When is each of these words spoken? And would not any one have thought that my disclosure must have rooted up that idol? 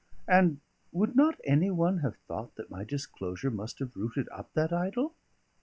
And 0.27 0.61
would 0.91 1.15
not 1.15 1.39
any 1.43 1.69
one 1.69 1.99
have 1.99 2.17
thought 2.27 2.55
that 2.55 2.71
my 2.71 2.83
disclosure 2.83 3.51
must 3.51 3.77
have 3.77 3.95
rooted 3.95 4.27
up 4.29 4.51
that 4.55 4.73
idol? 4.73 5.13